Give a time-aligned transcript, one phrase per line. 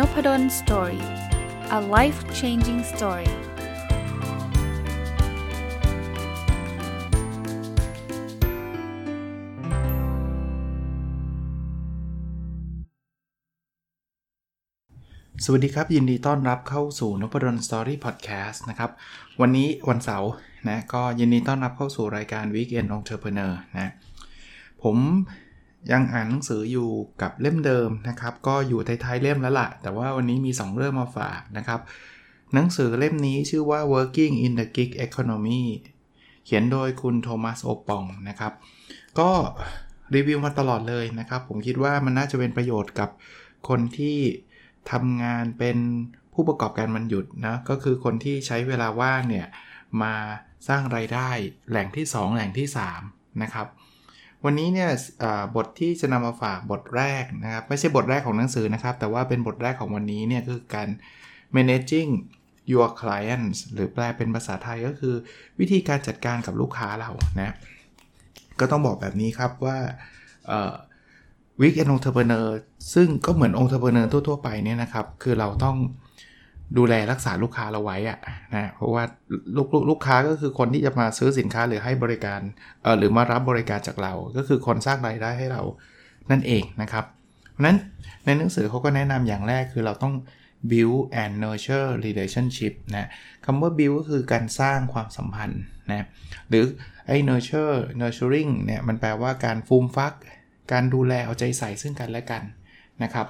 [0.00, 1.04] นพด ล story
[1.78, 3.30] a life changing story
[15.44, 18.90] สวัสดีครับ ยินดีต้อนรับเข้าสู่นพดล story podcast นะครับ
[19.40, 20.30] วันนี้วันเสาร์
[20.68, 23.92] นะก็ยินดีต้อนรับเข้าสู่รายการ Weekend Entrepreneur นะ
[24.82, 24.96] ผม
[25.92, 26.90] ยังอ่านหนังสืออยู่
[27.22, 31.80] กับเล่มเดิมนะครับ ก็อยู่ท้ายๆเล่มแล้วละ่ะ แต่ว่าวันนี้มี 2 เรื่องมาฝากนะครับ
[32.54, 35.62] หนังสือเล่มนี้ชื่อว่า Working in the Gig Economy
[36.44, 38.52] เขียนโดยคุณโทมัสโอปองนะครับ
[39.18, 39.30] ก็
[40.14, 43.08] รีวิวมาตลอดเลยนะครับ ผมคิดว่ามันน่าจะเป็นประโยชน์กับ
[43.68, 44.18] คนที่
[44.90, 45.78] ทำงานเป็น
[46.34, 49.46] ผู้ประกอบการมันหยุดนะ ก็คือคนที่ใช้เวลาว่างเนี่ย
[50.02, 50.14] มา
[50.68, 51.30] สร้างไรายได้
[51.70, 52.68] แหล่งที่ 2 แหล่งที่
[53.04, 53.66] 3 นะครับ
[54.44, 54.90] วันนี้เนี่ย
[55.56, 60.88] บทที่จะนำมาฝากบทแรกนะครับ ไม่ใช่บทแรกของหนังสือนะครับ แต่ว่าเป็นบทแรกของวันนี้เนี่ยคือการ
[61.56, 62.10] managing
[62.72, 65.14] your clients หรือแปลเป็นภาษาไทยก็คือ
[65.60, 67.10] วิธีการจัดการกับลูกค้าเรา
[67.40, 67.54] นะ
[68.60, 69.78] ก็ต้องบอกแบบนี้ครับว่า
[71.60, 72.58] weekend entrepreneur
[72.94, 75.76] ซึ่งก็เหมือน entrepreneur ทั่วๆไปเนี่ยนะครับ คือเราต้อง
[76.78, 78.18] ดูแลรักษาลูกค้าเราไว้อะ
[78.54, 79.04] นะเพราะว่า
[79.56, 82.40] ลูกลลูกค้าก็คือคนที่จะมาซื้อสินค้าหรือให้บริการ
[82.82, 85.62] เอ่อหรือมารับบริการจากเรา ก็คือคนสร้างรายได้ให้เรา
[86.30, 87.04] นั่นเองนะครับ
[87.52, 87.76] เพราะนั้น
[88.24, 90.14] ในหนังสือเขาก็แนะนำอย่างแรกคือเราต้อง
[90.70, 93.08] build and nurture relationship นะ
[93.44, 96.06] คำว่า build ก็คือการสร้างความสัมพันธ์นะ
[96.48, 96.64] หรือ
[97.06, 100.12] ไอ้ nurture nurturing เนี่ยมันแปลว่าการฟูมฟัก
[100.72, 102.42] การดูแลเอาใจใส่ซึ่งกันและกัน
[103.02, 103.26] นะครับ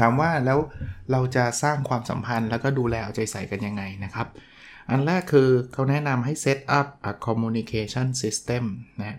[0.00, 0.58] ถามว่าแล้ว
[1.12, 4.26] เราจะสร้างความสัมพันธ์แล้วก็ดูแลเอาใจใส่กันยังไงนะครับ
[4.90, 8.64] อันแรกคือเขาแนะนำให้ set up a communication system
[9.00, 9.18] นะ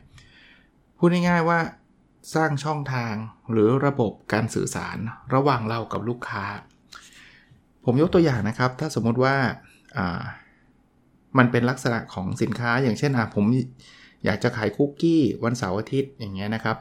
[0.97, 1.59] พูดง่ายๆว่า
[2.35, 3.13] สร้างช่องทาง
[3.51, 4.97] หรือระบบการสื่อสาร
[5.33, 6.45] ระหว่างเรากับลูกค้า
[7.85, 9.35] ผมยกตัวอย่างนะครับ ถ้าสมมติว่า
[11.37, 13.45] มันเป็นลักษณะของสินค้าอย่างเช่นผม
[14.25, 16.77] อยากจะขายคุกกี้วันเสาร์อาทิตย์อย่างเงี้ยนะครับ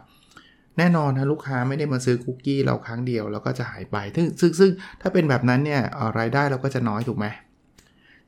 [0.79, 4.71] แน่นอนนะลูกค้าไม่ได้มาซื้อคุกกี้เราครั้งเดียวแล้วก็จะหายไป ซึ่งซึ่งซึ่ง
[5.01, 5.83] ถ้าเป็นแบบนั้นเนี่ย
[6.19, 7.27] รายได้เราก็จะน้อยถูกไหม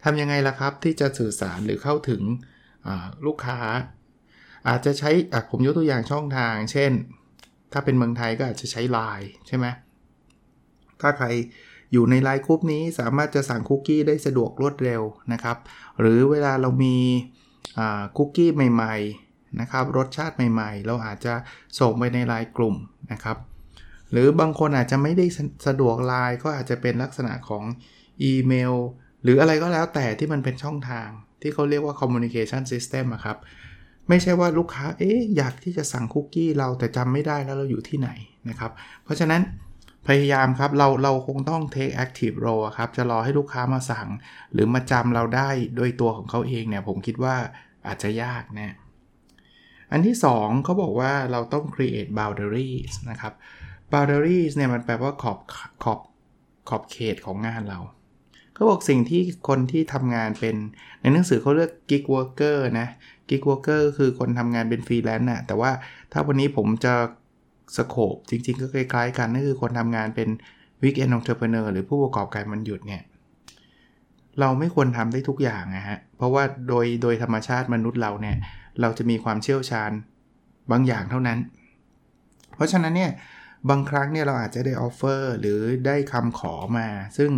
[0.05, 2.23] ทำยังไงล่ะครับที่จะสื่อสารหรือเข้าถึง
[3.27, 3.59] ลูกค้า
[4.69, 5.11] อาจจะใช้
[5.51, 6.93] ผมยกตัวอย่างช่องทาง เช่น
[7.73, 9.67] ถ้าเป็นเมืองไทยก็อาจจะใช้ Line ใช่ไหม
[11.01, 11.27] ถ้าใคร
[11.93, 15.03] อยู่ในไลน์กรุ๊ปนี้สามารถจะสั่งคุกกี้ได้สะดวกรวดเร็ว
[15.33, 15.57] นะครับ
[16.01, 16.97] หรือเวลาเรามี
[18.17, 18.97] คุกกี้ใหม่
[19.61, 21.35] นะครับ รสชาติใหม่ๆ เราอาจจะ
[21.81, 22.77] ส่งไปในไลน์กลุ่ม
[23.13, 23.37] นะครับ
[24.13, 25.27] หรือบางคนอาจจะไม่ได้
[25.67, 27.65] สะดวกไลน์ก็อาจจะเป็นลักษณะของ
[28.23, 28.75] อีเมล
[29.23, 31.09] หรืออะไรก็แล้วแต่ที่มันเป็นช่องทาง
[31.43, 33.37] ที่เขาเรียกว่า communication system ครับ
[34.09, 38.11] ไม่ใช่ว่าลูกค้าเอ๊ะอยากที่จะสั่งคุกกี้เราแต่จำไม่ได้แล้วเราอยู่ที่ไหน
[38.49, 38.73] นะครับ
[39.05, 39.43] เพราะฉะนั้น
[40.09, 44.09] พยายามครับ เราเราคงต้อง take active role ครับ จะรอให้ลูกค้ามาสั่ง
[44.53, 47.35] หรือมาจำเราได้ด้วยตัวของเขาเองเนี่ย ผมคิดว่า
[47.87, 48.75] อาจจะยากนะ
[49.93, 53.33] อันที่ 2เขาบอกว่าเราต้อง create boundaries นะครับ
[53.93, 55.39] boundaries เนี่ยมันแปลว่าขอบ
[55.85, 56.01] ขอบ
[56.69, 57.81] ขอบเขตของงานเรา
[58.55, 60.57] เขาบอกสิ่งที่คนที่ทำงานเป็น
[61.01, 62.89] ในหนังสือเขาเรียก gig worker นะ
[63.29, 65.71] gig worker คือคนทำงานเป็นฟรีแลนซ์น่ะแต่ว่า
[66.13, 66.95] ถ้าวันนี้ผมจะ
[67.77, 70.29] สโคบจริงๆ ก็คล้ายๆกันนั่นคือคนทำงานเป็น
[70.83, 73.03] weekend entrepreneur หรือผู้ประกอบการมันหยุดเนี่ย
[74.41, 78.37] เราไม่ควรทำได้ทุกอย่างนะฮะเพราะว่าโดยโดยธรรมชาติมนุษย์เราเนี่ย
[78.81, 79.93] เราจะมีความเชี่ยวชาญ
[80.71, 81.39] บางอย่างเท่านั้น
[82.55, 83.13] เพราะฉะนั้นเนี่ย
[83.71, 86.89] บางครั้งเนี่ยเราอาจจะได้ออฟเฟอร์หรือได้คำขอมา
[87.19, 87.31] ซึ่ง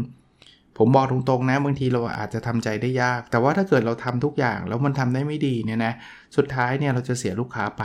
[0.79, 5.93] ผมบอกตรงๆนะบางทีเราอาจจะทำใจได้ยาก แต่ว่าถ้าเกิดเราทำทุกอย่างแล้วมันทำได้ไม่ดีเนี่ยนะ
[6.37, 7.83] สุดท้ายเนี่ยเราจะเสียลูกค้าไป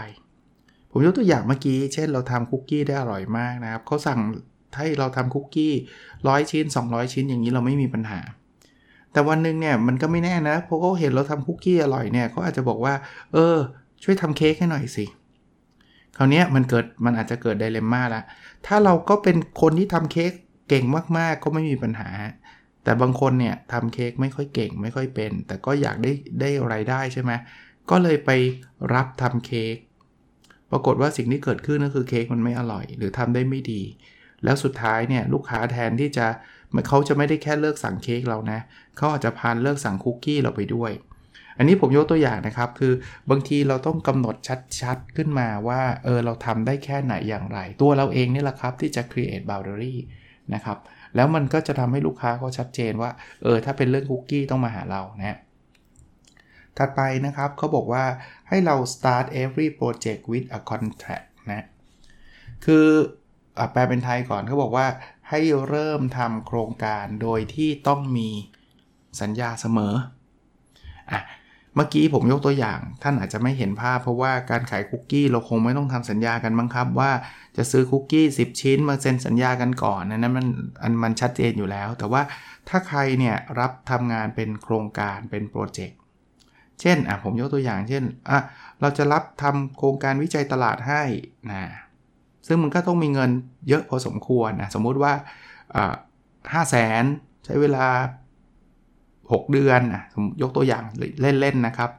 [0.91, 4.19] ผมยกตัวอย่างเมื่อกี้ เช่นเราทำคุกกี้ได้อร่อยมากนะครับเขาสั่ง
[4.77, 5.73] ให้เราทำคุกกี้
[6.27, 8.19] ร้อยชิ้น 200 ชิ้นอย่างนี้เราไม่มีปัญหา
[9.13, 12.93] แต่วันหนึ่งเนี่ยมันก็ไม่แน่นะเพราะเขาเห็นเราทำคุกกี้อร่อยเนี่ยเขาอาจจะบอกว่า
[13.33, 13.57] เออ
[14.03, 15.05] ช่วยทำเค้กให้หน่อยสิ
[16.17, 18.21] คราวนี้มันเกิดมันอาจจะเกิดไดเลม่าละ
[18.67, 20.31] ถ้าเราก็เป็นคนที่ทำเค้ก
[20.69, 20.85] เก่ง
[21.17, 22.09] มากๆ ก็ไม่มีปัญหา
[22.83, 26.11] แต่บางคนเนี่ยทำเค้กไม่ค่อยเก่งไม่ค่อยเป็น แต่ก็อยากได้
[26.41, 27.31] ได้ไรายได้ใช่ไหม
[27.89, 28.29] ก็เลยไป
[28.93, 29.75] รับทำเค้ก
[30.71, 33.81] ปรากฏว่าสิ่งที่เกิดขึ้นก็คือเค้กมันไม่อร่อย หรือทำได้ไม่ดี
[34.43, 36.27] แล้วสุดท้ายเนี่ยลูกค้าแทนที่จะ
[36.87, 38.59] เขาจะไม่ได้แค่เลิกสั่งเค้กเรานะ
[38.97, 40.91] เขาอาจจะพานเลิกสั่งคุกกี้เราไปด้วย
[41.57, 42.93] อันนี้ผมยกตัวอย่างนะครับ คือ
[43.29, 44.35] บางทีเราต้องกำหนด
[44.81, 49.95] ชัดๆขึ้นมาว่าเออเราทำได้แค่ไหนอย่างไร ตัวเราเองนี่แหละครับที่จะ create boundary
[50.53, 50.77] นะครับ
[51.15, 53.11] แล้วมันก็จะทำให้ลูกค้าเขาชัดเจนว่า
[53.43, 55.37] เออถ้าเป็นเรื่องคุกกี้ต้องมาหาเรานะ
[56.77, 58.03] ถัดไปนะครับเขาบอกว่า
[58.49, 61.65] ให้เรา start every project with a contract นะ
[62.65, 62.85] คือ
[63.71, 64.87] แปลเป็นไทยก่อนเขาบอกว่า
[65.35, 68.29] ให้เริ่มทำโครงการโดยที่ต้องมี
[69.21, 69.93] สัญญาเสมอ
[71.11, 71.21] อะ
[71.75, 77.11] เมื่อกี้ผมยกตัวอย่าง ท่านอาจจะไม่เห็นภาพเพราะว่าการขายคุกกี้เราคงไม่ต้องทำสัญญากันบ้างครับ ว่า
[77.57, 80.47] จะซื้อคุกกี้ 10 ชิ้นมาเซ็นสัญญากันก่อนนั้นมัน
[80.83, 82.21] อันมันชัดเจนอยู่แล้ว แต่ว่า
[82.69, 85.97] ถ้าใครเนี่ยรับทำงานเป็นโครงการเป็นโปรเจกต์
[86.81, 88.39] เช่นอะผมยกตัวอย่างเช่นอะ
[88.81, 91.03] เราจะรับทำโครงการวิจัยตลาดให้
[91.51, 91.63] นะ
[92.47, 93.29] ซึ่งมันก็ต้องมีเงิน
[93.69, 95.13] เยอะพอสมควรนะสมมุติว่า
[96.53, 97.03] ห้าแสน
[97.45, 97.85] ใช้เวลา
[98.73, 100.03] 6 เดือนนะ
[100.41, 100.83] ยกตัวอย่าง
[101.21, 101.89] เล่น ๆ นะครับ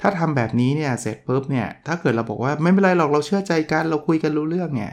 [0.00, 4.92] ถ้าทำแบบนี้เนี่ยเสร็จปุ๊บเนี่ยถ้าเกิดเราบอกว่าไม่เป็นไรหรอกเราเชื่อใจกันเราคุยกันรู้เรื่องเนี่ย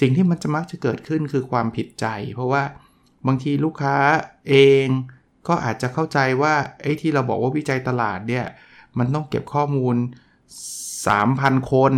[0.00, 2.62] สิ่งที่มันจะมักจะเกิดขึ้นคือความผิดใจ เพราะว่า
[3.26, 3.96] บางทีลูกค้า
[4.48, 4.54] เอ
[4.84, 4.86] ง
[5.48, 8.44] ก็อาจจะเข้าใจว่าไอ้ที่เราบอกว่าวิจัยตลาดเนี่ย
[8.98, 9.96] มันต้องเก็บข้อมูล
[10.98, 11.92] 3,000 คน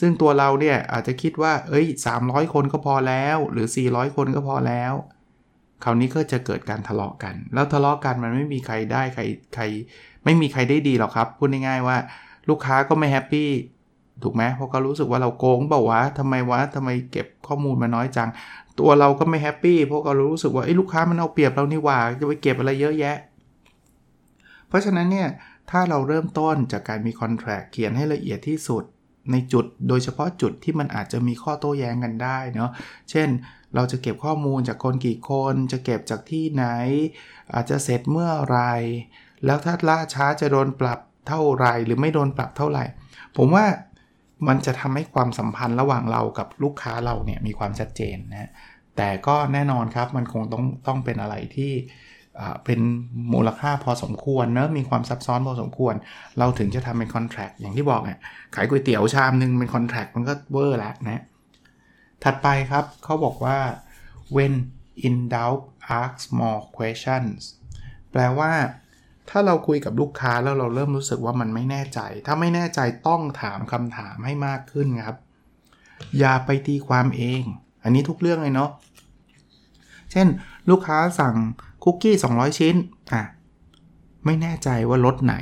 [0.04, 1.86] ึ่งตัวเราเนี่ยอาจจะคิดว่า เอ้ย
[2.20, 4.92] 300 คนก็พอแล้ว หรือ 400 คนก็พอแล้ว
[5.84, 9.22] คราวนี้ก็จะเกิดการทะเลาะกัน แล้วทะเลาะกันมันไม่มีใครได้ใคร
[9.54, 9.64] ใคร
[10.24, 11.96] ไม่มีใครได้ดีหรอกครับ พูดง่ายๆว่า
[12.48, 13.50] ลูกค้าก็ไม่แฮปปี้
[14.22, 18.28] ถูกไหมเพราะเขารู้สึกว่าเราโกงเปล่าวะทำไมวะทำไมเก็บข้อมูลมาน้อยจัง
[18.78, 23.16] ตัวเราก็ไม่แฮปปี้เพราะเรารู้สึกว่าไอ้ลูกค้ามันเอาเปรียบเรานี่หว่าจะไปเก็บอะไรเยอะแยะ
[24.68, 25.28] เพราะฉะนั้นเนี่ย
[25.70, 28.84] ถ้าเราเริ่มต้นจากการมี contract เขียนให้ละเอียดที่สุด
[29.32, 32.70] ในจุดโดยเฉพาะจุดที่มันอาจจะมีข้อโต้แย้งกันได้เนาะ
[33.10, 33.28] เช่น
[33.74, 36.64] เราจะเก็บข้อมูลจากคนกี่คน จะเก็บจากที่ไหน
[37.54, 38.60] อาจจะเสร็จเมื่อไร
[39.44, 42.84] แล้วถ้าล่าช้าจะโดนปรับเท่าไรหรือไม่โดนปรับเท่าไหร่
[43.36, 43.66] ผมว่า
[44.48, 48.50] มันจะทำให้ความสัมพันธ์ระหว่างเรากับลูกค้าเราเนี่ยมีความชัดเจนนะ
[48.96, 51.72] แต่ก็แน่นอนครับมันคงต้องต้องเป็นอะไรที่
[52.64, 52.80] เป็น
[53.32, 55.94] มูลค่าพอสมควรเนะมีความซับซ้อนพอสมควร
[56.38, 58.18] เราถึงจะทำเป็น contract อย่างที่บอกเนี่ย
[58.54, 61.22] ขายก๋วยเตี๋ยวชามหนึ่งเป็น contract มันก็เวอร์แล้วนะ
[62.24, 63.58] ถัดไปครับเขาบอกว่า
[64.36, 64.54] when
[65.06, 65.62] in doubt
[66.00, 67.40] ask more questions
[68.12, 68.52] แปลว่า
[69.30, 75.18] ถ้าเราคุยกับลูกค้าแล้วเราเริ่มรู้สึกว่ามันไม่แน่ใจ ถ้าไม่แน่ใจต้องถามคำถามให้มากขึ้นครับ
[76.18, 77.42] อย่าไปตีความเอง
[77.82, 78.70] อันนี้ทุกเรื่องเลยเนาะ
[80.12, 80.26] เช่น
[80.70, 81.36] ลูกค้าสั่ง
[81.88, 82.74] คุกกี้ 200 ชิ้น
[83.12, 83.22] อะ
[84.24, 85.36] ไม่แน่ใจว่ารสไหน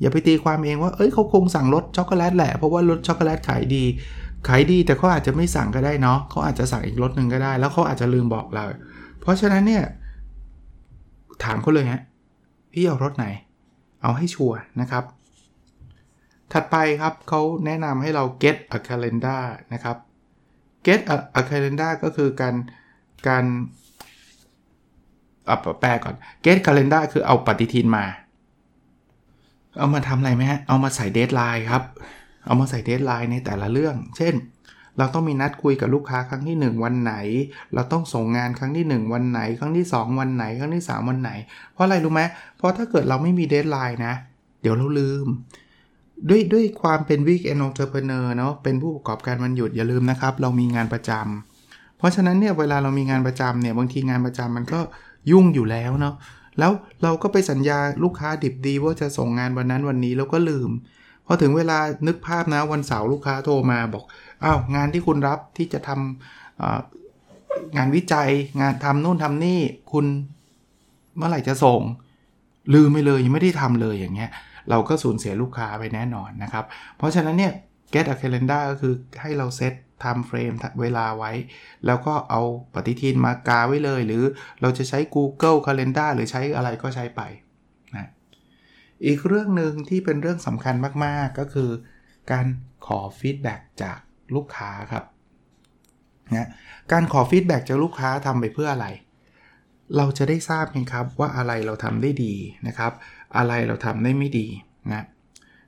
[0.00, 3.84] อย่าไปตีความเองว่า เอ้ยเขาคงสั่งรสช็อกโกแลตแหละ เพราะว่ารสช็อกโกแลตขายดี
[4.48, 8.64] ขายดีแต่เขาอาจจะไม่สั่งก็ได้เนาะเขาอาจจะสั่งอีกรสหนึ่งก็ได้ แล้วเขาอาจจะลืมบอกเรา
[9.20, 9.84] เพราะฉะนั้นเนี่ย
[11.44, 12.02] ถามเขาเลยฮะ
[12.72, 13.26] พี่เอารสไหน
[14.02, 15.04] เอาให้ชัวร์นะครับ
[16.52, 19.42] ถัดไปครับเขาแนะนำให้เรา get a calendar
[19.72, 19.96] นะครับ
[20.86, 22.54] get a, a calendar ก็คือการ
[23.28, 23.44] การ
[25.46, 26.14] เอาแปลก่อน
[26.44, 28.04] get calendar คือเอาปฏิทินมา
[29.78, 31.82] เอามาทำอะไรไหมฮะ เอามาใส่ deadline ครับ
[32.46, 34.34] เอามาใส่ deadline ในแต่ละเรื่อง เช่น
[34.98, 37.14] เราต้องมีนัดคุยกับลูกค้าครั้งที่ 1 วันไหน
[37.74, 41.30] เราต้องส่งงานครั้งที่ 1 วันไหน ครั้งที่ 2 วันไหน ครั้งที่ 3 วันไหน
[41.72, 42.22] เพราะอะไรรู้ไหม
[42.56, 44.14] เพราะถ้าเกิดเราไม่มี deadline นะ
[44.62, 45.26] เดี๋ยวเราลืม
[46.28, 54.80] ด้วยด้วยความเป็น weekend entrepreneur เนาะเป็นผู้ประกอบการวันหยุดอย่าลืมนะครับ เรามีงานประจำเพราะฉะนั้นเนี่ยเวลาเรามีงานประจำเนี่ยบางทีงานประจำมันก็
[55.30, 56.14] ยุ่งอยู่แล้วเนาะ
[56.58, 56.72] แล้ว
[57.02, 60.70] เราก็ไปสัญญาลูกค้าดิบดีว่าจะส่งงานวันนั้นวันนี้แล้วก็ลืม
[61.26, 64.04] พอถึงเวลานึกภาพนะวันเสาร์ลูกค้าโทรมาบอก
[64.44, 68.30] อ้าวงานที่คุณรับที่จะทำงานวิจัย
[68.60, 69.60] งานทำนู่นทำนี่
[69.92, 70.06] คุณ
[71.16, 71.80] เมื่อไหร่จะส่ง
[72.74, 74.30] ลืมไปเลยยังไม่ได้ทำเลยอย่างเงี้ย
[74.70, 76.64] เราก็สูญเสียลูกค้าไปแน่นอนนะครับ
[76.96, 77.52] เพราะฉะนั้นเนี่ย
[77.94, 79.72] get a calendar ก็คือให้เราเซต
[80.04, 81.32] ทำเฟรมเวลาไว้
[81.86, 82.40] แล้วก็เอา
[82.74, 84.24] ปฏิทินมากาไว้เลย หรือ
[84.60, 87.20] เราจะใช้ Google Calendar หรือใช้อะไรก็ใช้ไป
[87.96, 88.08] นะ
[89.06, 91.70] อีกเรื่องหนึ่งที่เป็นเรื่องสำคัญมาก ๆ ก็คือ
[92.32, 92.46] การ
[92.86, 93.98] ขอ feedback จาก
[94.34, 95.04] ลูกค้าครับ
[96.36, 96.48] นะ
[96.92, 98.86] การขอ feedback จากลูกค้าทำไปเพื่ออะไร
[99.96, 102.34] เราจะได้ทราบไงครับว่าอะไรเราทำได้ดี
[102.66, 102.92] นะครับ
[103.36, 104.46] อะไรเราทำได้ไม่ดี
[104.92, 105.04] นะ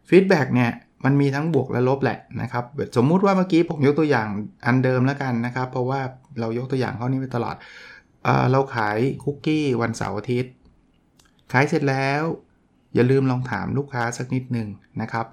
[0.08, 0.70] feedback เนี่ย
[1.04, 2.64] มันมีทั้งบวกและลบแหละนะครับ
[2.96, 4.28] สมมุติว่าเมื่อกี้ผมยกตัวอย่าง
[4.66, 6.00] อันเดิมแล้วกันนะครับ เพราะว่า
[6.40, 7.56] เรายกตัวอย่างข้อนี้ไปตลอด
[8.24, 10.52] เอเราขายคุกกี้วันเสาร์อาทิตย์
[11.52, 12.22] ขายเสร็จแล้ว
[12.94, 14.68] อย่าลืมลองถามลูกค้าสักนิดหนึ่ง
[15.00, 15.26] นะครับ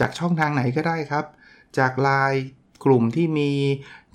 [0.00, 1.24] จากช่องทางไหนก็ได้ครับ
[1.78, 2.42] จากไลน์
[2.84, 3.52] กลุ่มที่มี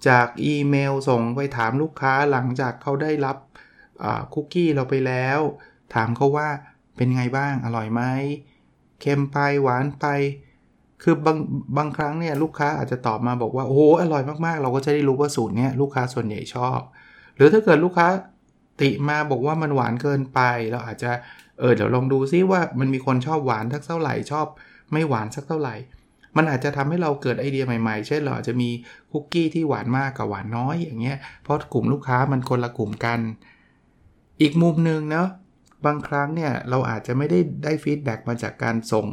[0.07, 3.37] จากอีเมลส่งไปถามลูกค้าหลังจากเขาได้รับ
[4.33, 5.39] คุกกี้เราไปแล้ว
[5.93, 6.49] ถามเขาว่า
[6.95, 8.01] เป็นไงบ้างอร่อยไหม
[9.01, 10.05] เค็มไปหวานไป
[11.03, 11.37] คือบาง
[11.77, 16.79] บางครั้งเนี่ยลูกค้าอาจจะตอบมาบอกว่าโอ้โหอร่อยมากๆ เราก็จะได้รู้ว่าสูตรนี้ลูกค้าส่วนใหญ่ชอบ
[17.35, 18.07] หรือถ้าเกิดลูกค้า
[18.81, 20.39] ติมาบอกว่ามันหวานเกินไป
[20.71, 21.11] เราอาจจะ
[21.59, 24.47] เออเดี๋ยวลองดูซิว่ามันมีคนชอบหวานสักเท่าไหร่ชอบ
[24.91, 25.75] ไม่หวานสักเท่าไหร่
[26.37, 28.69] มันอาจจะทำให้เราเกิดไอเดียใหม่ๆ เช่นเราอาจจะมี
[29.11, 33.19] คุกกี้ที่หวานมากกับหวานน้อยอย่างเงี้ยเพราะกลุ่มลูกค้ามันคนละกลุ่มกัน
[34.41, 35.27] อีกมุมหนึ่งเนาะ
[35.85, 39.07] บางครั้งเนี่ยเราอาจจะไม่ได้ได้ feedback มาจากการส่ง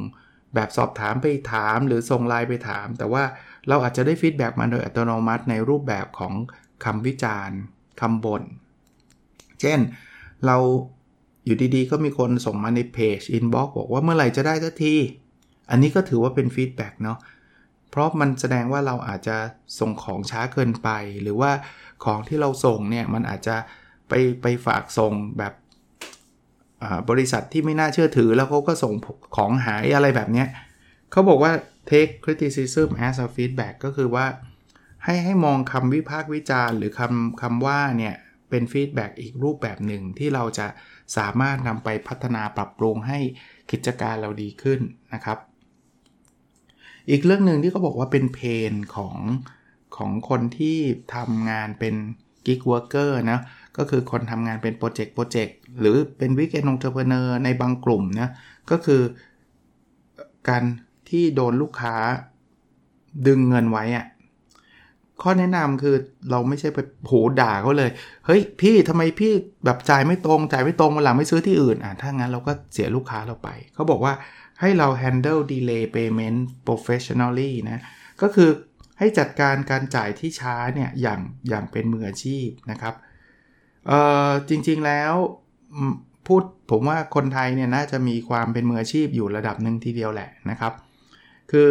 [0.54, 3.24] แบบสอบถามไปถามหรือส่งไลน์ไปถาม แต่ว่า
[3.68, 6.34] เราอาจจะได้ feedback มาโดยอัตโนมัติในรูปแบบของ
[6.84, 7.58] คำวิจารณ์
[8.00, 8.42] คำบ่น
[9.60, 9.78] เช่น
[10.46, 10.56] เรา
[11.44, 14.94] อยู่ดีๆ ก็มีคนส่งมาในเพจ inbox บอกว่าเมื่อไหร่จะได้สักที
[15.70, 17.18] อันนี้ก็ถือว่าเป็น feedback เนาะ
[17.90, 19.36] เพราะมันแสดงว่าเราอาจจะ
[19.80, 20.88] ส่งของช้าเกินไป
[21.22, 21.50] หรือว่า
[22.04, 23.56] ของที่เราส่งเนี่ย มันอาจจะ
[24.08, 24.12] ไป
[24.42, 25.52] ไปฝากส่งแบบ
[27.10, 28.94] บริษัทที่ไม่น่าเชื่อถือแล้วเขาก็ส่ง
[29.36, 30.44] ของหายอะไรแบบนี้
[31.10, 31.52] เขาบอกว่า
[31.90, 34.26] take criticism as a feedback ก็คือว่า
[35.04, 38.14] ให้ให้มองคำวิพากษ์วิจารณ์ หรือคำคำว่าเนี่ย
[38.50, 40.66] เป็นฟีดแบ็กอีกรูปแบบหนึ่งที่เราจะ
[41.16, 43.18] สามารถนำไปพัฒนาปรับปรุงให้
[43.70, 44.80] กิจการเราดีขึ้น
[45.14, 45.38] นะครับ
[47.10, 49.16] อีกเรื่องหนึ่งที่เขาบอกว่าเป็น pain ของ
[49.96, 50.78] ของคนที่
[51.14, 51.94] ทำงานเป็น
[52.46, 53.40] gig worker นะ
[53.78, 58.28] ก็คือคนทำงานเป็นโปรเจกต์โปรเจกต์หรือเป็น weekend entrepreneur ในบางกลุ่มนะ
[58.70, 59.02] ก็คือ
[60.48, 60.62] การ
[61.08, 61.94] ที่โดนลูกค้า
[63.26, 64.06] ดึงเงินไว้อะ
[65.22, 65.94] ข้อแนะนำคือ
[66.30, 67.90] เราไม่ใช่ไปโทรด่าเขาเลย
[68.26, 69.32] เฮ้ย พี่ทำไมพี่
[69.64, 74.14] แบบจ่ายไม่ตรง จ่ายไม่ตรงวันหลังไปซื้อที่อื่นอะถ้างั้นเราก็เสียลูกค้าเราไป เขาบอกว่า
[74.60, 77.82] ให้เรา handle delay payment professionally นะ
[78.22, 78.50] ก็คือ
[78.98, 82.94] ให้จัดการการจ่ายที่ช้าเนี่ยอย่างอย่างเป็นมืออาชีพนะครับ
[83.86, 83.92] เอ
[84.28, 85.12] อจริงๆแล้ว
[86.26, 90.72] พูดผมว่าคนไทยเนี่ยน่าจะมีความเป็นมืออาชีพอยู่ระดับหนึ่งทีเดียวแหละนะครับ
[91.50, 91.68] คือ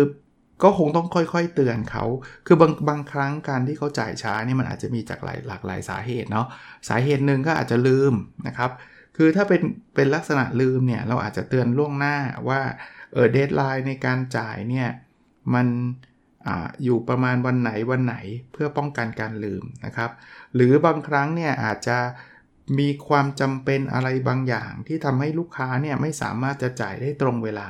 [0.63, 2.03] ก็คงต้องค่อยๆเตือนเขา
[2.47, 6.47] คือบางบางครั้งการที่เขาจ่ายช้านี่มันอาจจะมีจากหลายหลากหลายสาเหตุเนาะ
[6.89, 8.13] สาเหตุหนึ่งก็อาจจะลืม
[8.47, 8.71] นะครับ
[9.17, 9.61] คือถ้าเป็น
[9.95, 12.15] เป็นลักษณะลืมเนี่ยเราอาจจะเตือนล่วงหน้า
[12.49, 12.61] ว่า
[13.13, 14.89] เออ deadline ในการจ่ายเนี่ย
[15.53, 15.67] มัน
[16.47, 18.15] อยู่ประมาณวันไหนวันไหน
[18.53, 20.11] เพื่อป้องกันการลืมนะครับ
[20.55, 21.97] หรือบางครั้งเนี่ยอาจจะ
[22.79, 27.67] มีความจำเป็นอะไรบางอย่างที่ทำให้ลูกค้าเนี่ยไม่สามารถจะจ่ายได้ตรงเวลา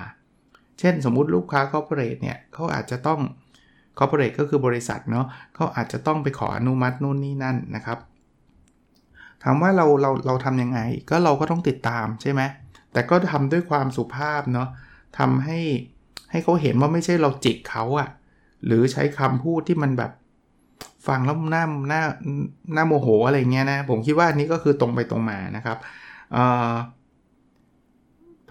[0.80, 3.20] เช่นสมมุติลูกค้า corporate เนี่ยเขาอาจจะต้อง
[3.98, 8.00] corporate ก็คือบริษัทเนาะเขาอาจจะต้องไปขออนุมัตินู่นนี่นั่นนะครับ
[9.44, 10.80] ถามว่าเราเราเราทำยังไง
[11.10, 12.42] ก็เราก็ต้องติดตามใช่ไหม
[12.94, 14.70] แต่ก็ทำด้วยความสุภาพเนาะ
[15.18, 15.60] ทำให้
[16.32, 18.10] ให้เขาเห็นว่าไม่ใช่เราจิกเขาอะ
[18.66, 20.12] หรือใช้คำพูดที่มันแบบ
[21.08, 22.02] ฟังแล้วหน้าหน้า
[22.74, 25.78] หน้าโมโหอะไรเงี้ยนะ ผมคิดว่านนี้ก็คือตรงไปตรงมานะครับ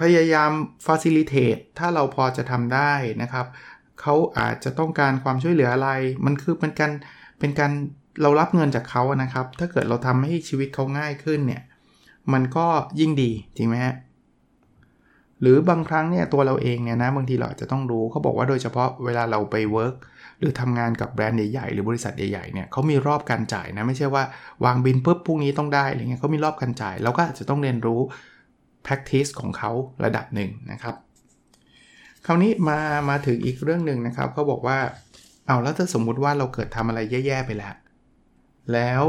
[0.00, 0.50] พยายาม
[0.86, 3.46] facilitate ถ้าเราพอจะทำได้นะครับ
[4.00, 5.90] เขาอาจจะต้องการความช่วยเหลืออะไร
[6.26, 6.92] มันคือเป็นการ
[7.38, 7.72] เป็นการ
[8.22, 11.62] เรารับเงินจากเขานะครับ ถ้าเกิดเราทำให้ชีวิตเขาง่ายขึ้นเนี่ย
[12.32, 12.66] มันก็
[13.00, 13.94] ยิ่งดี จริงไหมฮะ
[15.40, 19.94] หรือบางครั้งเนี่ยตัวเราเองเนี่ยนะบางทีเราจะต้องรู้เขาบอกว่าโดยเฉพาะเวลาเราไปเวิร์ก
[20.40, 24.24] หรือทำงานกับแบรนด์ใหญ่ๆหรือบริษัทใหญ่ๆเนี่ยเขามีรอบการจ่ายนะไม่ใช่ว่า
[24.64, 28.00] วางบินปุ๊บพรุ่งนี้ต้องได้อะไรเงี้ยเขามีรอบการจ่ายเราก็อาจจะต้องเรียนรู้
[28.86, 29.70] practice ของเขา
[30.04, 30.94] ระดับหนึ่งนะครับ
[32.26, 32.78] คราวนี้มา
[33.10, 34.78] มาถึงอีกเรื่องหนึ่งนะครับเขาบอกว่า
[35.46, 37.74] เอาแล้วถ้าสมมุติว่าเราเกิดทำอะไรแย่ๆไปแล้ว
[38.72, 39.02] แล้ว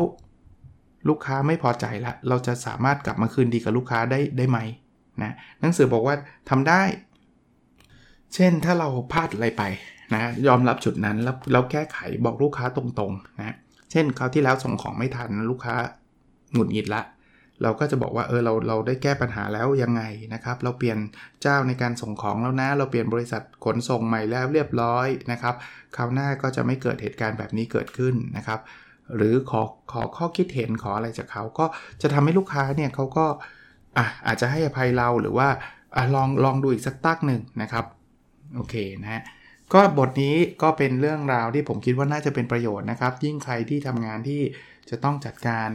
[1.07, 4.59] ลูกค้าไม่พอใจละ เราจะสามารถกลับมาคืนดีกับลูกค้าได้ได้ไหม
[5.23, 6.15] นะหนังสือบอกว่า
[6.49, 6.81] ทำได้
[8.35, 9.63] เช่นถ้าเราพลาดอะไรไป
[10.13, 13.55] นะยอมรับจุดนั้นแล้วเราแก้ไขบอกลูกค้าตรงๆนะ
[13.91, 15.75] เช่นคราวที่แล้วส่งของไม่ทันลูกค้า
[16.53, 17.01] หงุดหงิดละ
[17.63, 20.01] เราก็จะบอกว่าเออเราเราได้แก้ปัญหาแล้วยังไง
[20.33, 20.97] นะครับ เราเปลี่ยน
[21.41, 25.55] เจ้าในการส่งของแล้วนะ เราเปลี่ยนบริษัทขนส่งใหม่แล้วเรียบร้อยนะครับ
[25.95, 28.59] คราวหน้าก็จะไม่เกิดเหตุการณ์แบบนี้เกิดขึ้นนะครับ
[29.15, 31.65] หรือขอขอข้อคิดเห็นขออะไรจากเขาก็
[32.01, 33.25] จะทำให้ลูกค้าเนี่ยเขาก็
[33.97, 35.47] อะอาจจะให้อภัยเราหรือว่า
[35.95, 37.85] อลองลองดูอีกสักตักหนึ่งนะครับ
[38.55, 39.21] โอเคนะฮะ
[39.73, 44.41] ก็บทนี้ก็เป็นเรื่องราวที่ผมคิดว่าน่าจะเป็นประโยชน์นะครับ ยิ่งใครที่ทำงานที่
[44.89, 45.69] จะต้องจัดการ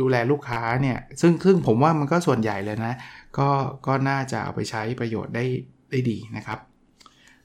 [0.00, 2.94] ดูแลลูกค้าเนี่ยซึ่งซึ่งผมว่ามันก็ส่วนใหญ่เลยนะ
[3.38, 3.48] ก็
[3.86, 5.44] ก็น่าจะเอาไปใช้ประโยชน์ได้
[5.90, 6.58] ได้ดีนะครับ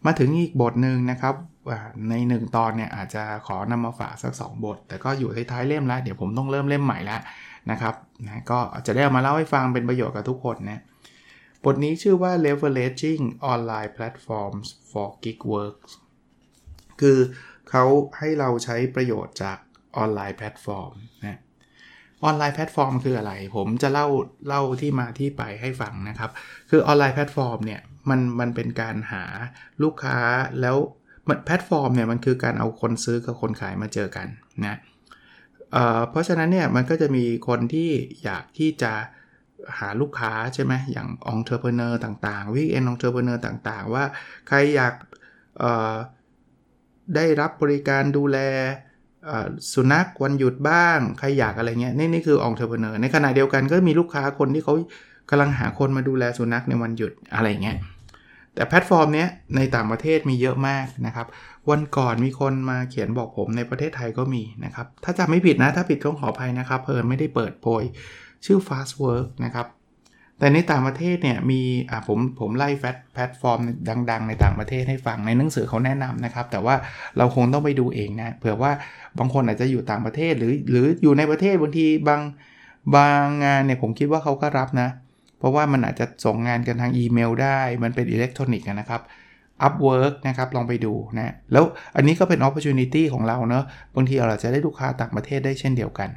[0.05, 1.35] มาถึงอีกบทหนึ่งนะครับ
[2.09, 7.21] ใน 1 ตอนเนี่ยอาจจะขอนำมาฝากสัก 2 บท แต่ก็อยู่ท้ายๆเล่มแล้ว เดี๋ยวผมต้องเริ่มเล่มใหม่แล้ว
[7.71, 7.93] นะครับ
[8.27, 10.81] นะก็จะได้เอามาเล่าให้ฟังเป็นประโยชน์กับทุกคนนะ
[11.63, 15.91] บทนี้ชื่อว่า leveraging online platforms for gig works
[17.01, 17.19] คือ
[17.69, 17.83] เขา
[18.17, 19.57] ให้เราใช้ประโยชน์จาก
[19.97, 20.91] online platform
[21.25, 21.39] นะ
[22.23, 24.07] online platform คืออะไร ผมจะเล่า
[24.47, 26.31] เล่าที่มาที่ไปให้ฟังนะครับ
[26.69, 29.23] คือ online platform เนี่ยมันมันเป็นการหา
[29.83, 30.17] ลูกค้า
[30.61, 30.77] แล้ว
[31.45, 34.27] แพลตฟอร์มเนี่ยมันคือการเอาคนซื้อกับคนขายมาเจอกัน
[34.65, 37.89] นะเพราะฉะนั้นเนี่ยมันก็จะมีคนที่
[38.23, 38.93] อยากที่จะ
[39.79, 44.03] หาลูกค้าใช่ไหมอย่าง entrepreneur ต่างๆ weekend entrepreneur ต่างๆ ว่า
[44.47, 44.93] ใครอยาก
[47.15, 48.37] ได้รับบริการดูแล
[49.73, 54.73] สุนัขวันหยุดบ้าง ใครอยากอะไรเงี้ยนี่นี่คือ entrepreneur ในขณะเดียวกันก็มีลูกค้าคนที่เขา
[55.29, 57.77] กำลังหาคนมาดูแลสุนัขในวันหยุดอะไรเงี้ย
[58.55, 61.27] แต่แพลตฟอร์มนี้ในต่างประเทศมีเยอะมากนะครับ
[61.69, 67.83] วันก่อนมีคนมาเขียนบอกผมในประเทศไทยก็มีนะครับ ถ้าจำไม่ผิดนะ ถ้าผิดก็ขออภัยนะครับ เพลินไม่ได้เปิดโพย
[68.45, 69.67] ชื่อ Fastwork นะครับ
[70.39, 72.83] แต่ในต่างประเทศเนี่ยมีอ่าผมผมไล่แฟ
[73.13, 73.59] แพลตฟอร์ม
[74.11, 76.75] ดัง ๆ ในต่างประเทศให้ฟังในหนังสือเขาแนะนำนะครับ แต่ว่า
[77.17, 78.71] เราคงต้องไปดูเองนะเผื่อว่า
[79.19, 82.21] บางคนอาจจะอยู่ต่างประเทศหรือหรืออยู่ในประเทศบางทีบาง
[82.95, 84.89] บางงานเนี่ยผมคิดว่าเขาก็รับนะ
[85.37, 89.01] เพราะว่ามันอาจจะส่งงานกันทางอีเมลได้ มันเป็นอิเล็กทรอนิกส์นะครับ
[89.67, 91.63] Upwork นะครับ ลองไปดูนะ แล้ว
[91.95, 93.65] อันนี้ก็เป็น opportunity ของเราเนอะ
[93.95, 96.09] บางทีเราจะได้ลูกค้าต่างประเทศได้เช่นเดียวกัน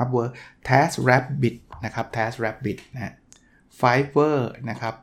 [0.00, 0.30] Upwork
[0.68, 3.14] Task Rabbit นะครับ Task Rabbit นะ
[3.80, 4.94] Fiverr นะครับ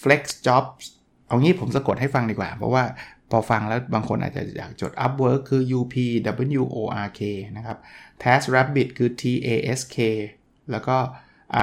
[0.00, 0.84] Flex Jobs
[1.26, 2.84] เอางี้ผมสะกดให้ฟังดีกว่า เพราะว่า
[3.30, 5.94] พอฟังแล้วบางคนอาจจะอยากจด Upwork คือ U P
[6.60, 7.20] W O R K
[7.56, 7.78] นะครับ
[8.22, 9.98] Task Rabbit คือ T A S K
[10.70, 10.96] แล้วก็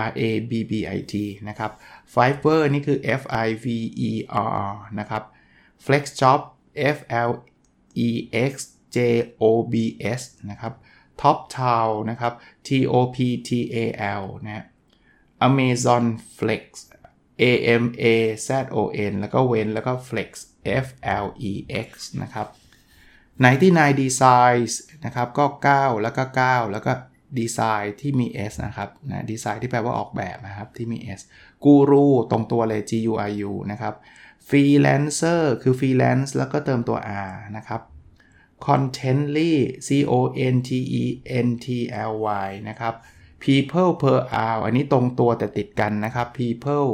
[0.07, 1.15] R A B B I T
[1.47, 1.71] นะครับ
[2.13, 3.65] Fiverr นี่คือ F I V
[4.09, 4.11] E
[4.47, 5.23] R R นะครับ
[5.85, 6.41] FlexJob
[6.95, 6.97] F
[7.29, 7.31] L
[8.07, 8.09] E
[8.51, 8.53] X
[8.95, 8.97] J
[9.41, 9.75] O B
[10.19, 10.73] S นะครับ
[11.21, 12.33] Top Town นะครับ
[12.67, 13.77] T O P T A
[14.21, 14.65] L นะ
[15.47, 16.05] Amazon
[16.37, 16.63] Flex
[17.41, 17.43] A
[17.81, 18.05] M A
[18.47, 18.77] Z O
[19.11, 20.31] N แล้วก็เว้นแล้วก็ Flex
[20.85, 20.87] F
[21.23, 21.53] L E
[21.87, 21.89] X
[22.23, 22.47] นะครับ
[23.43, 24.73] 99 Designs
[25.05, 26.93] นะครับก็ 9 แล้วก็ 9 แล้วก็
[27.39, 31.21] ดีไซน์ที่มี S นะครับนะดีไซน์ที่แปลว่าออกแบบนะครับ ที่มี S
[31.63, 33.93] กูรูตรงตัวเลย G U I U นะครับ
[34.47, 36.97] ฟรีแลนเซอร์คือฟรีแลนซ์แล้วก็เติมตัว
[37.29, 37.81] R นะครับ
[38.65, 39.53] Contently
[39.87, 40.13] C O
[40.53, 41.03] N T E
[41.47, 41.67] N T
[42.11, 42.13] L
[42.47, 42.93] Y นะครับ
[43.43, 46.89] PeoplePerHour อันนี้ตรงตัวแต่ติดกันนะครับ People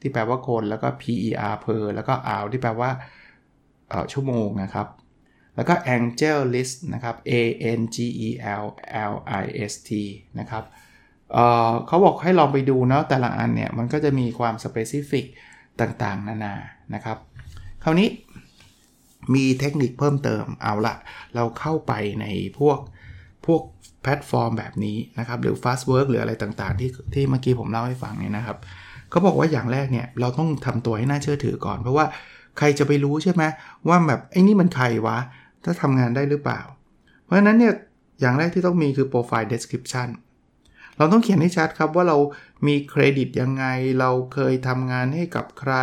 [0.00, 2.90] ที่แปลว่าคนแล้วก็ P E R per แล้วก็ hour ที่แปลว่า
[4.12, 4.86] ชั่วโมงนะครับ
[5.56, 7.32] แล้วก็ AngelList นะครับ A
[7.78, 8.28] N G E
[8.62, 8.64] L
[9.12, 9.90] L I S T
[10.38, 10.64] นะครับ
[11.32, 15.24] เขาบอกให้ลองไปดูเนาะแต่ละอันเนี่ย มันก็จะมีความ specific
[15.80, 16.54] ต่างๆ นานา
[16.94, 17.18] นะครับ
[17.84, 18.08] คราวนี้
[19.34, 20.94] มีเทคนิคเพิ่มเติมเอาละ
[21.34, 22.26] เราเข้าไปใน
[22.58, 22.78] พวก
[23.46, 23.62] พวก
[24.02, 28.58] แพลตฟอร์มแบบนี้นะครับ หรือ Fast Work หรืออะไรต่างๆ ที่ที่เมื่อกี้ผมเล่าให้ฟังเนี่ยนะครับ
[29.10, 32.06] เขาบอกว่าอย่างแรกเนี่ย เราต้องทำตัวให้น่าเชื่อถือก่อน เพราะว่า
[32.58, 33.42] ใครจะไปรู้ใช่ไหม
[33.88, 35.18] ว่าแบบไอ้นี่มันใครวะ
[35.64, 36.60] ถ้าทำงานได้หรือเปล่า
[37.24, 37.74] เพราะฉะนั้นเนี่ย
[38.20, 40.08] อย่างแรกที่ต้องมีคือ profile description
[40.96, 42.18] เราต้องเขียนให้ชัดครับว่าเรา
[42.66, 43.64] มีเครดิตยังไง
[44.00, 45.74] เราเคยทำงานให้กับใคร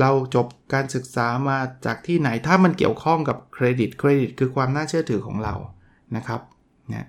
[0.00, 5.54] เราจบการศึกษามาจากที่ไหนถ้ามันเกี่ยวข้องกับเครดิตเครดิตคือความน่าเชื่อถือของเรา
[6.16, 6.40] นะครับ
[6.88, 7.06] เนี่ย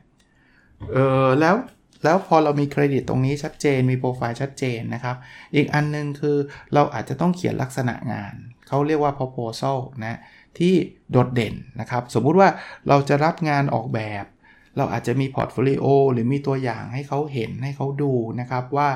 [0.94, 1.56] เออแล้ว
[2.04, 5.16] แล้วพอเรามีเครดิตตรงนี้ชัดเจนมีโปรไฟล์ชัดเจนนะครับ
[5.56, 6.38] อีกอันนึงคือ
[6.74, 8.34] เราอาจจะต้องเขียนลักษณะงาน
[8.68, 10.20] เขาเรียกว่า proposal นะ
[10.60, 10.74] ที่
[11.12, 12.50] โดดเด่นนะครับ สมมุติว่า
[12.88, 14.26] เราจะรับงานออกแบบ
[14.78, 18.90] เราอาจจะมี portfolio หรือมีตัวอย่างให้เขาเห็นให้เขาดูนะครับว่า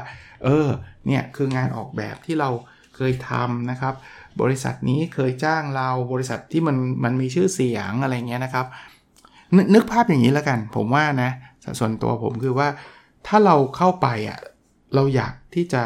[0.43, 0.67] เออ
[1.05, 2.49] เนี่ยคืองานออกแบบที่เรา
[2.95, 3.93] เคยทำนะครับ
[4.41, 8.65] บริษัทนี้เคยจ้างเราบริษัทที่มันมันมีชื่อเสียงอะไรเงี้ยนะครับ
[9.55, 11.31] นึกภาพอย่างนี้แล้วกัน ผมว่านะ
[11.79, 12.67] ส่วนตัวผมคือว่า
[13.27, 14.39] ถ้าเราเข้าไปอะ
[14.95, 15.83] เราอยากที่จะ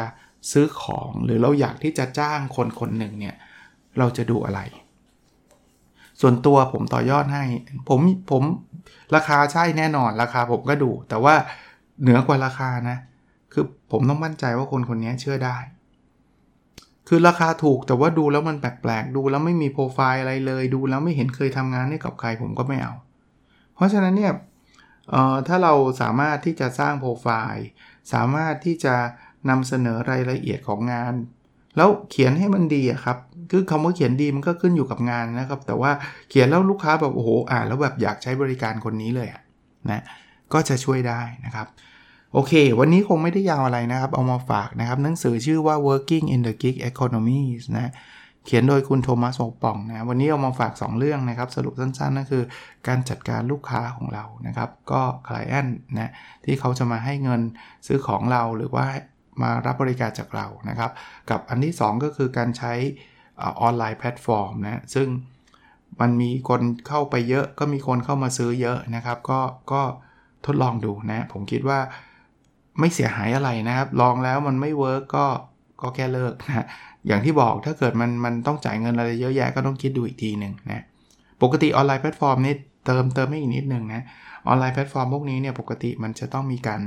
[0.52, 3.36] ซื้อของหรือเราอยากที่จะจ้างคนคนหนึ่งเนี่ย
[3.98, 4.60] เราจะดูอะไร
[6.26, 7.44] ส่วนตัวผมต่อยอดให้
[7.88, 8.42] ผมผม
[9.14, 11.34] ราคาใช่แน่นอนราคาผมก็ดู แต่ว่า
[12.02, 12.98] เหนือกว่าราคานะ
[13.52, 15.56] คือผมต้องมั่นใจว่าคนคนนี้เชื่อได้
[17.08, 22.94] คือราคาถูกแต่ว่าดูแล้วมันแปลกๆ ดูแล้วไม่มีโปรไฟล์อะไรเลย ดูแล้วไม่เห็นเคยทำงานให้กับใครผมก็ไม่เอา
[23.74, 24.32] เพราะฉะนั้นเนี่ย
[25.48, 27.66] ถ้าเราสามารถที่จะสร้างโปรไฟล์
[28.12, 28.94] สามารถที่จะ
[29.48, 31.14] นำเสนอรายละเอียดของงาน
[31.76, 33.18] แล้วเขียนให้มันดีครับ
[33.50, 35.90] คือคำว่าเขียนดีมันก็ขึ้นอยู่กับงานนะครับ แต่ว่า
[36.30, 39.28] เขียนแล้วลูกค้าแบบโอ้โหอ่านแล้วแบบอยากใช้บริการคนนี้เลย
[39.90, 40.02] นะ
[40.52, 41.66] ก็จะช่วยได้นะครับ
[42.32, 47.42] โอเค วันนี้คงไม่ได้ยาวอะไรนะครับ เอามาฝากนะครับ หนังสือชื่อว่า working in the gig economy
[47.76, 47.92] นะ
[48.46, 52.44] เขียนโดยคุณโทมัสโอปองนะวันนี้เอามาฝาก 2 เรื่องนะครับ สรุปสั้นๆก็คือ
[52.88, 56.10] การจัดการลูกค้าของเรานะครับ ก็client นะ
[56.44, 57.40] ที่เขาจะมาให้เงิน
[57.86, 58.86] ซื้อของเราหรือว่า
[59.42, 60.90] มารับบริการจากเรานะครับ
[61.30, 62.72] กับอันที่ 2 ก็คือการใช้
[63.40, 65.08] online platform นะซึ่ง
[66.00, 69.40] มันมีคนเข้าไปเยอะก็มีคนเข้ามาซื้อเยอะนะครับ ก็
[69.72, 69.82] ก็
[70.46, 71.78] ทดลองดูนะ ผมคิดว่า
[72.80, 75.26] ไม่เสียหายอะไรนะครับ ลองแล้วมันไม่ work ก็
[75.80, 76.66] ก็แค่เลิกนะ
[77.06, 80.84] อย่างที่บอกถ้าเกิดมันมันต้องจ่ายเงินอะไรเยอะแยะก็ต้องคิดดูอีกทีหนึ่งนะ
[81.42, 82.54] ปกติ online platform นี่
[82.86, 84.02] เติมเติมให้อีกนิดหนึ่งนะ
[84.48, 86.80] online platform พวกนี้เนี่ยปกติมันจะต้องมีการ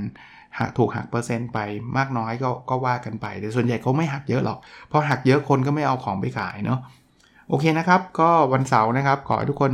[0.77, 1.59] ถูกหักเปอร์เซ็นต์ไป
[1.97, 4.57] มากน้อยก็ก็ว่ากันไป แต่ส่วนใหญ่เขาไม่หักเยอะหรอก
[4.87, 6.79] เพราะหักเยอะคนก็ไม่เอาของไปขายเนาะ
[7.49, 9.71] โอเคนะครับ ก็วันเสาร์นะครับ ขอให้ทุกคน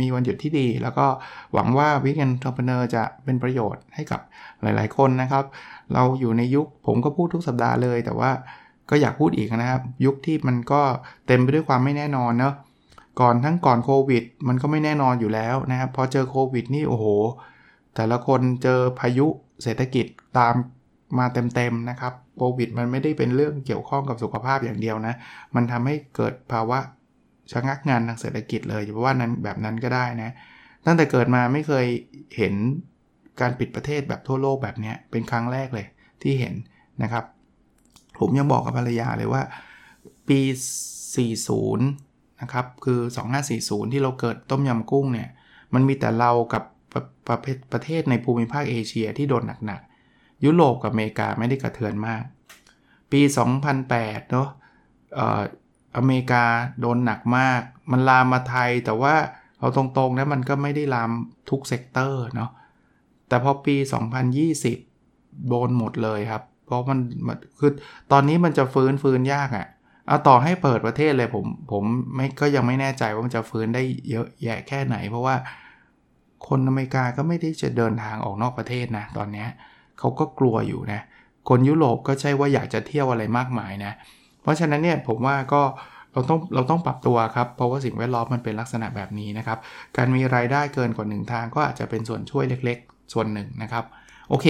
[0.00, 1.06] มีวันหยุดที่ดี แล้วก็
[1.54, 4.20] หวังว่าวิกเอนทร p เนอร์จะเป็นประโยชน์ให้กับ
[4.62, 5.44] หลาย ๆ คนนะครับ
[5.94, 8.30] เราอยู่ในยุคผมก็พูดทุกสัปดาห์เลย แต่ว่า
[8.90, 10.82] ก็อยากพูดอีกนะครับ ยุคที่มันก็
[11.26, 12.54] เต็มไปด้วยความไม่แน่นอนเนาะ
[13.20, 17.06] ก่อนทั้งก่อนโควิด มันก็ไม่แน่นอนอยู่แล้วนะครับพอเจอโควิดนี่โอ้โห
[17.96, 19.26] แต่ละคนเจอพายุ
[19.62, 20.06] เศรษฐกิจ
[20.38, 20.54] ตาม
[21.18, 25.14] มาเต็มๆนะครับโควิดมันไม่ได้เป็นเรื่องเกี่ยวข้องกับสุขภาพอย่างเดียวนะ
[25.54, 26.78] มันทำให้เกิดภาวะ
[27.52, 30.30] ชะงักงานทางเศรษฐกิจเลยเพราะว่านั้นแบบนั้นก็ได้นะ
[30.86, 31.86] ตั้งแต่เกิดมาไม่เคย
[32.36, 32.54] เห็น
[33.40, 35.86] การปิดประเทศแบบทั่วโลกแบบนี้เป็นครั้งแรกเลย
[36.22, 36.54] ที่เห็น
[37.02, 37.24] นะครับ
[38.20, 39.42] ผมยังบอกกับภรรยาเลยว่า
[40.28, 40.40] ปี
[41.20, 43.00] 40 นะครับ คือ
[43.46, 45.28] 2540 ที่เราเกิดต้มยำกุ้งเนี่ย
[45.74, 52.24] มันมีแต่เรากับ ประประเทประเทศในภูมิภาคเอเชียที่โดนหนักๆ ยุโรปกับอเมริกาไม่ได้กระเทือนมาก
[53.12, 53.20] ปี
[53.76, 54.48] 2008 เนาะ
[55.96, 56.44] อเมริกา
[56.80, 59.14] โดนหนักมาก มันลามมาไทยแต่ว่า
[59.58, 61.10] เอาตรงๆนะมันก็ไม่ได้ลาม
[61.50, 62.50] ทุก sector เนาะ
[63.28, 63.76] แต่พอปี
[64.62, 66.98] 2020 โดนหมดเลยครับ เพราะมัน
[67.58, 67.70] คือ
[68.12, 69.66] ตอนนี้มันจะฟื้นฟื้นยากอะ่ะ
[70.06, 75.36] เอาต่อให้เปิดประเทศเลยผมผมไม่ก็ยังไม่แน่ใจว่ามันจะฟื้นได้เยอะแยะแค่ไหน เพราะว่า
[76.48, 79.46] คนอเมริกาก็ไม่ได้จะเดินทางออกนอกประเทศนะ ตอนนี้
[79.98, 81.00] เขาก็กลัวอยู่นะ
[81.48, 83.92] คนยุโรปก็ใช่ว่าอยากจะเที่ยวอะไรมากมายนะ
[84.42, 85.62] เพราะฉะนั้นเนี่ยผมว่าก็
[86.12, 89.58] เราต้องเราต้องปรับตัวครับ เพราะว่าสิ่งแวดล้อมมันเป็นลักษณะแบบนี้นะครับ
[89.96, 93.84] การมีรายได้เกินกว่าหนึ่งทางก็อาจจะเป็นส่วนช่วยเล็ก ๆ ส่วนหนึ่งนะครับ
[94.28, 94.46] โอเค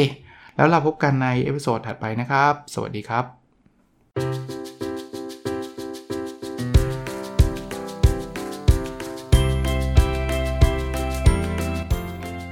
[0.57, 3.40] แล้วเราพบกันใน episode ถัดไปนะครับ สวัสดีครับ